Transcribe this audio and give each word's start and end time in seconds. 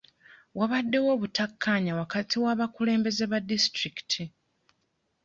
Waabaddewo 0.57 1.09
obutakkaanya 1.15 1.91
wakati 2.01 2.35
w'abakulembeze 2.43 3.23
ba 3.31 3.39
disitulikiti. 3.49 4.23